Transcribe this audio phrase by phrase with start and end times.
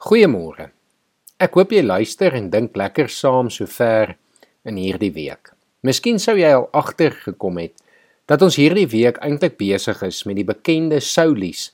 [0.00, 0.70] Goeiemôre.
[1.36, 4.14] Ek hoop jy luister en dink lekker saam sover
[4.64, 5.50] in hierdie week.
[5.84, 7.74] Miskien sou jy al agtergekom het
[8.24, 11.66] dat ons hierdie week eintlik besig is met die bekende Soulies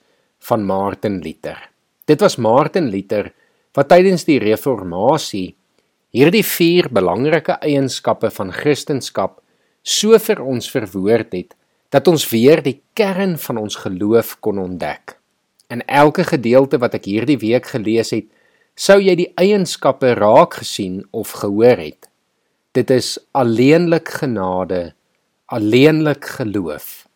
[0.42, 1.60] van Martin Luther.
[2.10, 3.28] Dit was Martin Luther
[3.78, 5.52] wat tydens die reformatie
[6.10, 9.36] hierdie vier belangrike eienskappe van Christendom
[9.86, 11.54] so vir ons verwoord het
[11.94, 15.14] dat ons weer die kern van ons geloof kon ontdek.
[15.68, 18.28] In elke gedeelte wat ek hierdie week gelees het,
[18.76, 22.08] sou jy die eienskappe raak gesien of gehoor het.
[22.76, 24.92] Dit is alleenlik genade,
[25.46, 27.06] alleenlik geloof,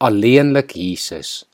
[0.00, 1.44] alleenlik Jesus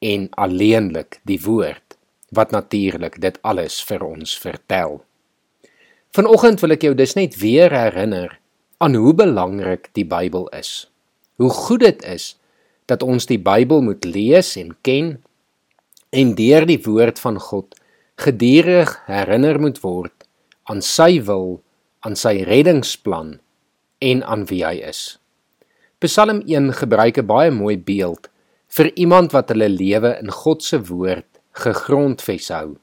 [0.00, 1.98] en alleenlik die woord
[2.34, 4.98] wat natuurlik dit alles vir ons vertel.
[6.16, 8.38] Vanoggend wil ek jou dus net weer herinner
[8.80, 10.88] aan hoe belangrik die Bybel is.
[11.36, 12.34] Hoe goed dit is
[12.88, 15.18] dat ons die Bybel moet lees en ken
[16.10, 17.76] en deur die woord van God
[18.18, 20.26] gedurig herinner moet word
[20.68, 21.60] aan sy wil,
[22.04, 23.38] aan sy reddingsplan
[24.04, 25.18] en aan wie hy is.
[25.98, 28.28] Psalm 1 gebruik 'n baie mooi beeld
[28.68, 32.76] vir iemand wat hulle lewe in God se woord gegrondves hou.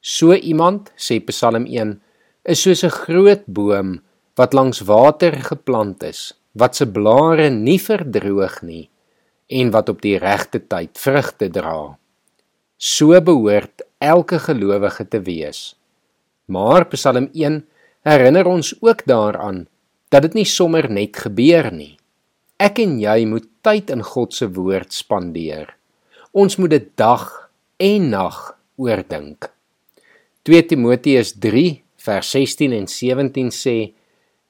[0.00, 2.00] So iemand, sê Psalm 1,
[2.44, 4.00] is soos 'n groot boom
[4.36, 8.88] wat langs water geplant is, wat se blare nie verdroog nie
[9.48, 11.96] en wat op die regte tyd vrugte dra.
[12.76, 15.76] So behoort elke gelowige te wees.
[16.44, 17.62] Maar Psalm 1
[18.04, 19.64] herinner ons ook daaraan
[20.12, 21.96] dat dit nie sommer net gebeur nie.
[22.60, 25.72] Ek en jy moet tyd in God se woord spandeer.
[26.36, 27.24] Ons moet dit dag
[27.80, 28.36] en nag
[28.76, 29.48] oordink.
[30.44, 31.64] 2 Timoteus 3
[32.06, 33.76] vers 16 en 17 sê: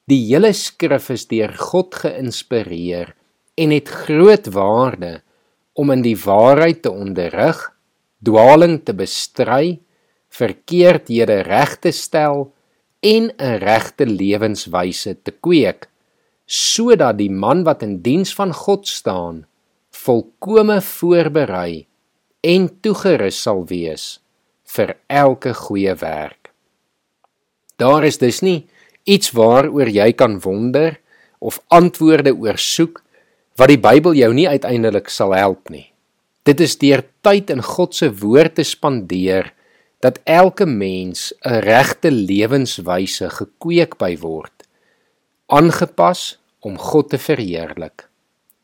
[0.03, 3.15] Die hele skrif is deur God geïnspireer
[3.55, 5.21] en het groot waarde
[5.79, 7.63] om in die waarheid te onderrig
[8.23, 9.79] dwaling te bestry,
[10.29, 12.51] verkeerdhede reg te stel
[13.01, 15.87] en 'n regte lewenswyse te kweek,
[16.45, 19.45] sodat die man wat in diens van God staan,
[19.91, 21.87] volkome voorberei
[22.41, 24.19] en toegerus sal wees
[24.75, 26.51] vir elke goeie werk.
[27.77, 28.67] Daar is dus nie
[29.03, 30.99] iets waaroor jy kan wonder
[31.39, 33.03] of antwoorde oor soek
[33.57, 35.87] wat die Bybel jou nie uiteindelik sal help nie.
[36.47, 39.49] Dit is deur tyd in God se woord te spandeer
[40.05, 44.63] dat elke mens 'n regte lewenswyse gekweek by word,
[45.47, 48.07] aangepas om God te verheerlik.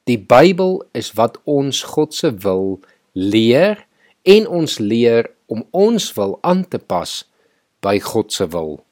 [0.08, 2.80] Die Bybel is wat ons God se wil
[3.12, 3.86] leer
[4.24, 7.28] en ons leer om ons wil aan te pas
[7.82, 8.86] by God se wil.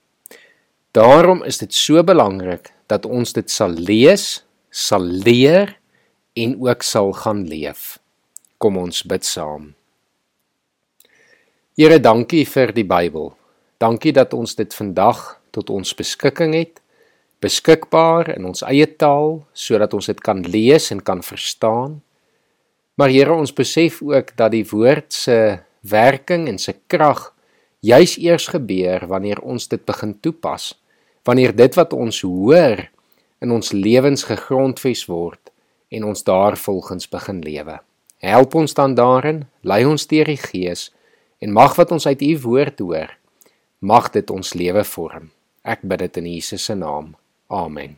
[0.91, 5.77] Daarom is dit so belangrik dat ons dit sal lees, sal leer
[6.33, 8.00] en ook sal gaan leef.
[8.61, 9.71] Kom ons bid saam.
[11.73, 13.31] Here, dankie vir die Bybel.
[13.81, 16.77] Dankie dat ons dit vandag tot ons beskikking het,
[17.41, 21.97] beskikbaar in ons eie taal sodat ons dit kan lees en kan verstaan.
[23.01, 27.31] Maar Here, ons besef ook dat die woord se werking en se krag
[27.81, 30.75] juis eers gebeur wanneer ons dit begin toepas.
[31.25, 32.85] Wanneer dit wat ons hoor
[33.41, 35.49] in ons lewens gegrondves word
[35.89, 37.81] en ons daarvolgens begin lewe.
[38.21, 40.89] Help ons dan daarin, lei ons deur die Gees
[41.41, 43.15] en mag wat ons uit U woord hoor,
[43.81, 45.31] mag dit ons lewe vorm.
[45.65, 47.15] Ek bid dit in Jesus se naam.
[47.49, 47.97] Amen.